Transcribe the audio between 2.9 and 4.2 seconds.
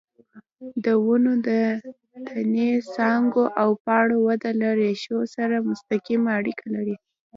څانګو او پاڼو